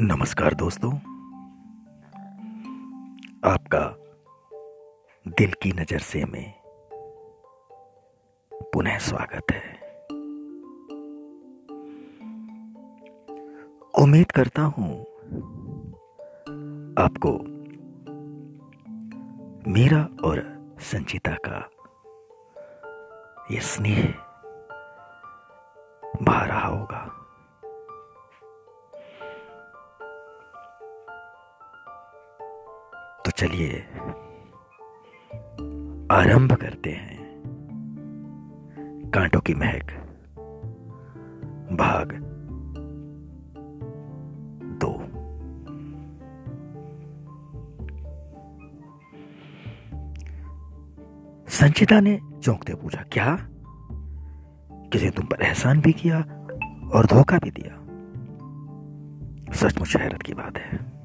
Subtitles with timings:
[0.00, 0.92] नमस्कार दोस्तों।
[3.50, 3.96] आपका
[5.28, 6.54] दिल की नज़र से में
[8.72, 9.74] पुनः स्वागत है।
[14.02, 15.00] उम्मीद करता हूँ
[16.98, 17.32] आपको
[19.70, 21.70] मेरा और संचिता का
[23.50, 24.25] ये स्नेह
[33.26, 33.80] तो चलिए,
[36.10, 37.42] आरंभ करते हैं।
[39.14, 39.84] कांटों की महक,
[41.72, 42.12] भाग
[44.84, 44.92] दो।
[51.48, 53.48] संचिता ने चौंकते पूछा, क्या?
[54.72, 56.18] किसी तुम पर एहसान भी किया
[56.94, 57.74] और धोखा भी दिया?
[59.52, 60.95] सचमुच हैरत की बात है।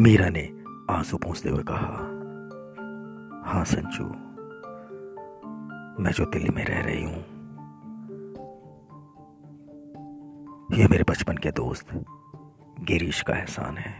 [0.00, 0.42] मीरा ने
[0.90, 1.96] आँसू पहुँचते हुए कहा,
[3.44, 4.04] हाँ संजू,
[6.02, 7.20] मैं जो दिल्ली में रह रही हूँ
[10.78, 11.92] यह मेरे बचपन के दोस्त
[12.80, 13.92] गिरीश का एहसान है।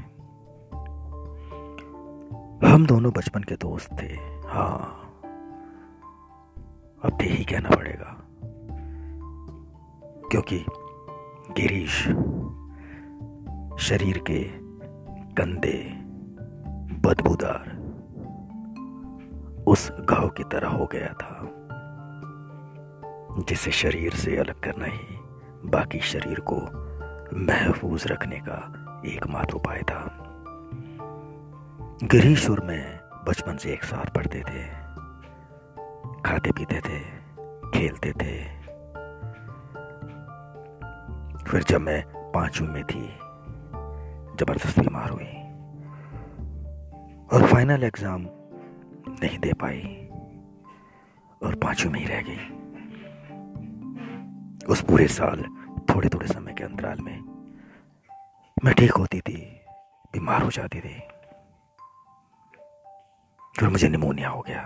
[2.64, 4.14] हम दोनों बचपन के दोस्त थे
[4.48, 4.78] हाँ।
[7.04, 8.16] अब थे ही कहना पड़ेगा,
[10.30, 10.64] क्योंकि
[11.60, 12.02] गिरीश
[13.88, 14.69] शरीर के
[15.38, 15.78] गंदे,
[17.00, 17.68] बदबूदार
[19.66, 21.36] उस घाव की तरह हो गया था,
[23.48, 25.18] जिसे शरीर से अलग करना ही
[25.70, 26.56] बाकी शरीर को
[27.36, 28.58] महफूज रखने का
[29.06, 30.02] एकमात्र उपाय था।
[32.04, 32.84] गिरीश और मैं
[33.28, 34.66] बचपन से एक साथ पढ़ते थे,
[36.22, 37.00] खाते पीते थे,
[37.70, 38.38] खेलते थे।
[41.44, 43.08] फिर जब मैं पांचवी में थी
[44.40, 45.24] ज़बरदस्त बीमार हुई
[47.28, 48.22] और फाइनल एग्ज़ाम
[49.22, 49.80] नहीं दे पाई
[51.42, 52.42] और पांचवी में ही रह गई।
[54.66, 55.44] उस पूरे साल
[55.90, 57.18] थोड़े थोड़े समय के अंतराल में
[58.64, 59.36] मैं ठीक होती थी,
[60.12, 60.98] बीमार हो जाती थी।
[63.58, 64.62] फिर मुझे निमोनिया हो गया।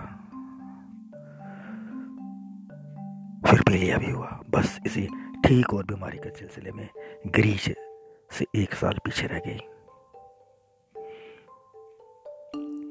[3.47, 5.07] फिर पीलिया भी हुआ। बस इसी
[5.45, 6.87] ठीक और बीमारी के सिलसिले में
[7.27, 7.69] ग्रीश
[8.31, 9.57] से एक साल पीछे रह गई।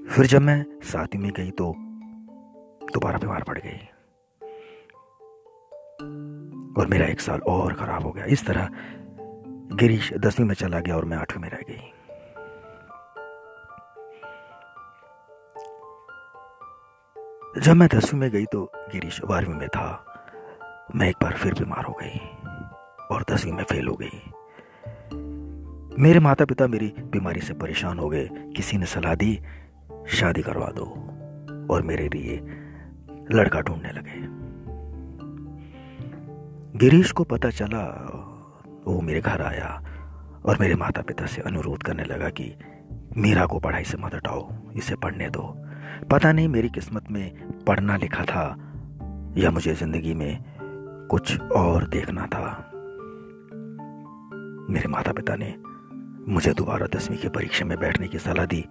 [0.08, 1.72] फिर जब मैं सातवीं में गई तो
[2.92, 3.78] दोबारा बीमार पड़ गई।
[6.78, 8.68] और मेरा एक साल और खराब हो गया। इस तरह
[9.76, 11.90] गिरीश दसवीं में चला गया और मैं आठवीं में रह गई।
[17.60, 19.86] जब मैं दसवीं में गई तो गिरीश बारहवीं में था।
[20.94, 22.18] मैं एक बार फिर बीमार हो गई
[23.10, 24.33] और दसवीं में फेल हो गई।
[25.98, 29.40] मेरे माता पिता मेरी बीमारी से परेशान हो गए। किसी ने सलाह दी,
[30.06, 30.84] शादी करवा दो।
[31.74, 32.36] और मेरे लिए
[33.32, 34.20] लड़का ढूँढने लगे।
[36.78, 37.84] गिरीश को पता चला,
[38.86, 39.84] वो मेरे घर आया
[40.44, 42.54] और मेरे माता पिता से अनुरोध करने लगा कि
[43.16, 45.64] मीरा को पढ़ाई से मत हटाओ इसे पढ़ने दो।
[46.10, 48.56] पता नहीं मेरी किस्मत में पढ़ना लिखा था
[49.36, 50.42] या मुझे ज़िंदगी में
[51.10, 52.70] कुछ और देखना था।
[54.70, 55.73] मेरे माता पिता ने
[56.28, 58.64] मुझे दोबारा दसवीं की परीक्षा में बैठने की सलाह दी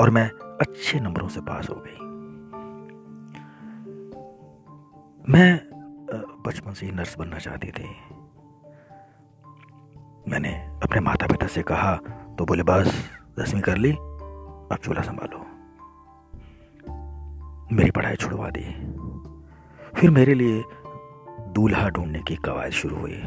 [0.00, 0.30] और मैं
[0.60, 1.98] अच्छे नंबरों से पास हो गई।
[5.32, 5.60] मैं
[6.46, 7.88] बचपन से ही नर्स बनना चाहती थी।
[10.28, 11.96] मैंने अपने माता पिता से कहा
[12.38, 15.38] तो बोले, बस, दसवीं कर ली, अब चूल्हा संभालो।
[17.76, 18.66] मेरी पढ़ाई छुड़वा दी।
[20.00, 20.62] फिर मेरे लिए
[21.52, 23.18] दूल्हा ढूँढने की कवायद शुरू हुई।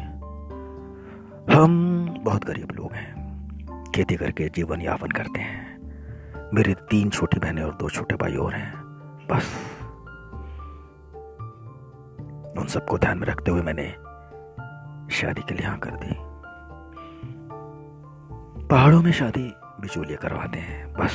[1.54, 1.70] हम
[2.20, 3.15] बहुत गरीब लोग हैं।
[3.94, 5.76] खेती करके जीवन यापन करते हैं।
[6.54, 8.72] मेरे तीन छोटी बहनें और दो छोटे भाई और हैं।
[9.30, 9.54] बस।
[12.58, 13.88] उन सबको ध्यान में रखते हुए मैंने
[15.16, 16.14] शादी के लिए हाँ कर दी।
[18.66, 21.12] पहाड़ों में शादी बिचौलिया करवाते हैं। बस।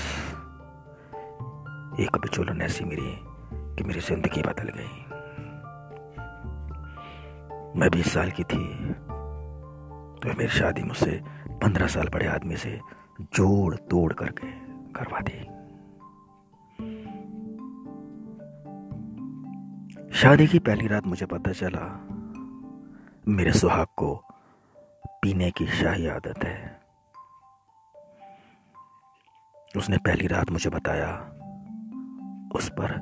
[1.99, 3.17] एक बिचौलन ऐसी मेरी
[3.75, 5.05] कि मेरी ज़िंदगी बदल गई।
[7.79, 8.95] मैं बीस साल की थी।
[10.21, 12.79] तो मेरी शादी मुझसे पंद्रह साल बड़े आदमी से
[13.21, 14.51] जोड़ तोड़ करके
[14.93, 15.39] करवा दी।
[20.11, 21.85] शादी की पहली रात मुझे पता चला,
[23.27, 24.13] मेरे सुहाग को
[25.07, 26.81] पीने की शाही आदत है।
[29.77, 31.17] उसने पहली रात मुझे बताया,
[32.55, 32.97] उस पर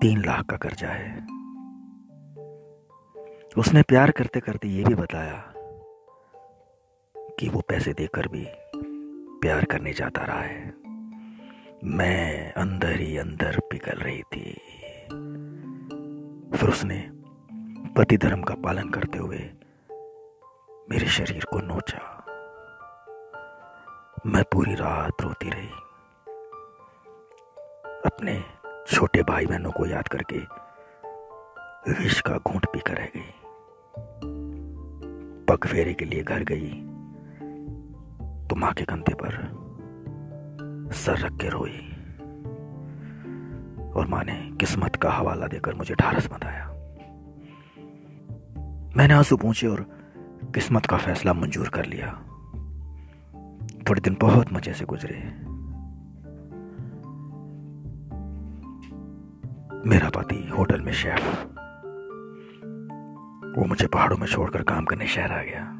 [0.00, 1.26] तीन लाख का कर्जा है।
[3.58, 5.52] उसने प्यार करते करते ये भी बताया
[7.40, 8.46] कि वो पैसे देकर भी
[9.40, 10.74] प्यार करने जाता रहा है।
[11.84, 14.52] मैं अंदर ही अंदर पिघल रही थी।
[16.56, 17.10] फिर उसने
[17.96, 19.38] पति धर्म का पालन करते हुए
[20.90, 22.24] मेरे शरीर को नोचा।
[24.26, 25.70] मैं पूरी रात रोती रही।
[28.06, 28.44] अपने
[28.94, 30.38] छोटे भाई बहनों को याद करके
[31.92, 33.32] विष का घूंट पीकर रह गई।
[35.44, 36.89] पग फेरे के लिए घर गई।
[38.50, 39.32] तो माँ के कंधे पर,
[40.92, 41.78] सर रख के रोई
[43.92, 46.66] और माँ ने किस्मत का हवाला देकर मुझे ढारस बताया
[48.96, 49.80] मैंने आँसू पूछे और
[50.54, 52.12] किस्मत का फैसला मंजूर कर लिया।
[53.88, 55.18] थोड़े दिन बहुत मज़े से गुजरे।
[59.90, 61.44] मेरा पति होटल में शेफ।
[63.58, 65.79] वो मुझे पहाड़ों में छोड़कर काम करने शहर आ गया।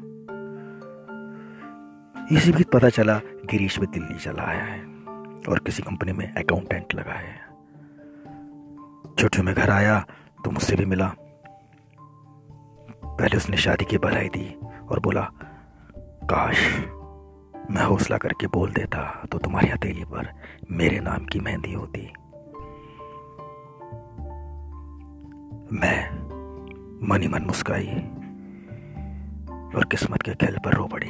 [2.31, 4.79] इसी बीच पता चला, गिरीश भी दिल्ली चला आया है
[5.49, 7.33] और किसी कंपनी में अकाउंटेंट लगा है।
[9.19, 9.99] छुट्टियों में घर आया
[10.45, 11.07] तो मुझसे भी मिला।
[13.03, 14.47] पहले उसने शादी की बधाई दी
[14.89, 15.21] और बोला,
[16.31, 16.59] काश
[17.71, 20.31] मैं हौसला करके बोल देता तो तुम्हारी हथेली पर
[20.71, 22.01] मेरे नाम की मेहंदी होती।
[25.79, 25.97] मैं
[27.07, 27.91] मनी मन मुस्काई
[29.75, 31.09] और किस्मत के खेल पर रो पड़ी।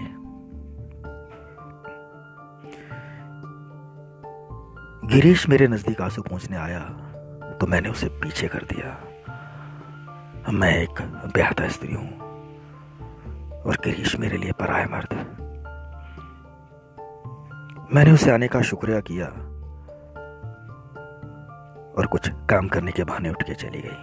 [5.04, 6.80] गिरीश मेरे नज़दीक आँसू पहुँचने आया
[7.60, 11.02] तो मैंने उसे पीछे कर दिया। मैं एक
[11.36, 12.10] बेहता स्त्री हूँ,
[13.62, 15.14] और गिरीश मेरे लिए पराया मर्द।
[17.96, 19.26] मैंने उसे आने का शुक्रिया किया,
[21.92, 24.00] और कुछ काम करने के बहाने उठ के चली गई।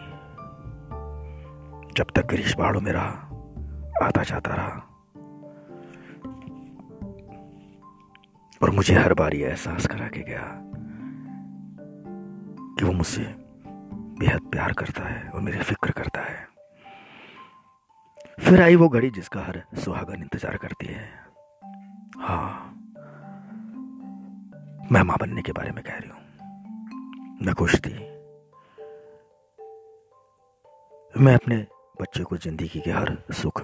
[1.97, 3.11] जब तक गिरीश पहाड़ों में रहा,
[4.03, 4.85] आता जाता रहा।
[8.63, 10.68] और मुझे हर बार यह एहसास करा के गया
[12.79, 13.23] कि वो मुझसे
[14.21, 16.47] बेहद प्यार करता है और मेरी फ़िक्र करता है।
[18.41, 21.09] फिर आई वो घड़ी जिसका हर सुहागन इंतज़ार करती है।
[22.19, 22.75] हाँ
[24.93, 27.93] मैं माँ बनने के बारे में कह रही हूँ। मैं खुश थी।
[31.15, 31.57] मैं अपने
[32.01, 33.63] बच्चे को ज़िंदगी के हर सुख,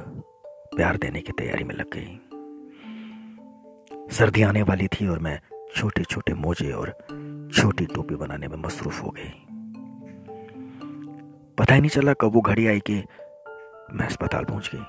[0.76, 2.20] प्यार देने की तैयारी में लग गई।
[4.16, 5.40] सर्दी आने वाली थी और मैं
[5.76, 6.96] छोटे छोटे मोजे और
[7.54, 9.30] छोटी टोपी बनाने में मसरूफ हो गई।
[11.58, 12.94] पता ही नहीं चला कब वो घड़ी आई कि
[13.94, 14.84] मैं अस्पताल पहुँच गई।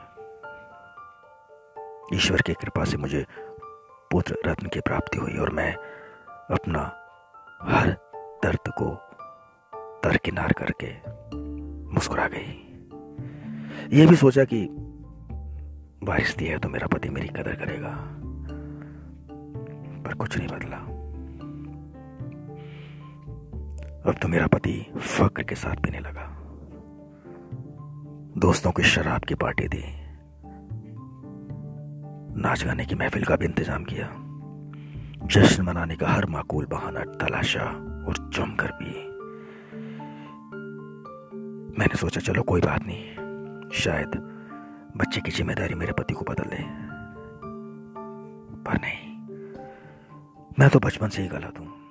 [2.17, 3.25] ईश्वर की कृपा से मुझे
[4.11, 5.73] पुत्र रत्न की प्राप्ति हुई और मैं
[6.51, 6.81] अपना
[7.63, 7.89] हर
[8.43, 8.89] दर्द को
[10.03, 10.89] दरकिनार करके
[11.93, 12.51] मुस्कुरा गई।
[13.97, 14.67] ये भी सोचा कि
[16.03, 17.95] बारिश दी है तो मेरा पति मेरी कदर करेगा,
[20.03, 20.77] पर कुछ नहीं बदला।
[24.05, 26.23] अब तो मेरा पति फक्र के साथ पीने लगा।
[28.37, 29.83] दोस्तों की शराब की पार्टी दी।
[32.41, 34.07] नाच गाने की महफिल का भी इंतज़ाम किया।
[35.27, 37.65] जश्न मनाने का हर माकूल बहाना, तलाशा
[38.07, 38.93] और जमकर भी
[41.79, 44.15] मैंने सोचा, चलो कोई बात नहीं। शायद
[44.97, 46.63] बच्चे की ज़िम्मेदारी मेरे पति को बदल दे।
[48.65, 49.01] पर नहीं,
[50.59, 51.84] मैं तो बचपन से ही गलत हूँ।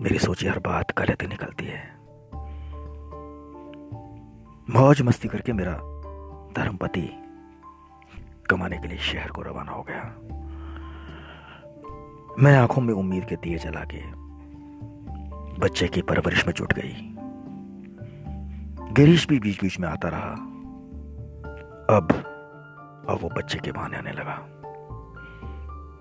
[0.00, 1.96] मेरी सोची हर बात गलत ही निकलती है।
[4.70, 5.72] मौज मस्ती करके मेरा
[6.56, 7.22] धर्मपति
[8.50, 10.02] कमाने के लिए शहर को रवाना हो गया।
[12.38, 14.02] मैं आँखों में उम्मीद के दिए जला के
[15.60, 16.94] बच्चे की परवरिश में जुट गई।
[18.92, 20.32] गिरीश भी बीच बीच में आता रहा।
[21.96, 22.12] अब
[23.08, 24.55] अब वो बच्चे के बहाने आने लगा।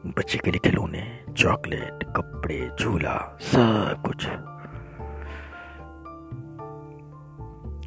[0.05, 4.27] बच्चे के लिए खिलौने, चॉकलेट, कपड़े, झूला, सब कुछ।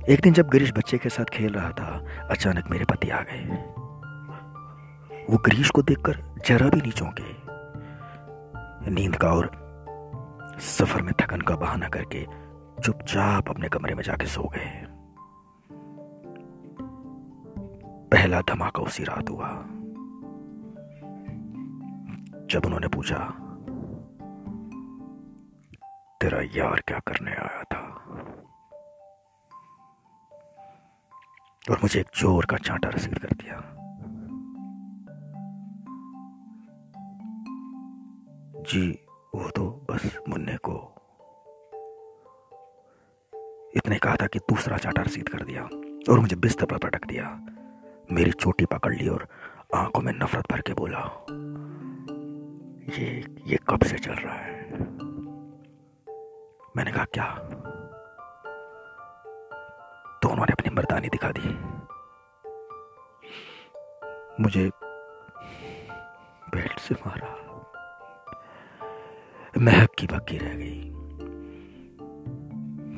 [0.08, 3.44] एक दिन जब गिरीश बच्चे के साथ खेल रहा था, अचानक मेरे पति आ गए।
[5.30, 7.48] वो गिरीश को देखकर जरा भी नहीं चौंके।
[8.90, 9.68] नींद का और
[10.58, 12.26] सफ़र में थकन का बहाना करके
[12.82, 14.86] चुपचाप अपने कमरे में जाके सो गए।
[18.12, 19.66] पहला धमाका उसी रात हुआ।
[22.50, 23.18] जब उन्होंने पूछा,
[26.20, 27.80] तेरा यार क्या करने आया था?
[31.70, 33.60] और मुझे एक ज़ोर का चांटा रसीद कर दिया।
[38.62, 38.90] जी,
[39.34, 40.94] वो तो बस मुन्ने को
[43.76, 45.62] इतने कहा था कि दूसरा चांटा रसीद कर दिया
[46.12, 47.40] और मुझे बिस्तर पर पटक दिया।
[48.12, 49.28] मेरी चोटी पकड़ ली और
[49.74, 51.00] आँखों में नफरत भर के बोला
[52.88, 54.70] ये ये कब से चल रहा है?
[56.76, 57.34] मैंने कहा, क्या?
[60.22, 61.78] तो उन्होंने अपनी मर्दानी दिखा दी।
[64.42, 64.70] मुझे
[66.54, 67.38] बेल्ट से मारा।
[69.58, 70.94] मैं हक्की बक्की रह गई।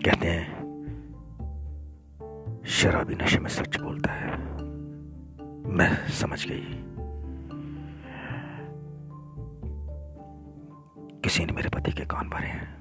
[0.02, 0.60] कहते हैं,
[2.66, 4.38] शराबी नशे में सच बोलता है।
[5.66, 6.89] मैं समझ गई।
[11.30, 12.79] किसी ने मेरे पति के कान भरे हैं।